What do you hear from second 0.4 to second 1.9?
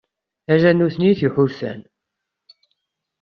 Ala nutni i t-iḥulfan.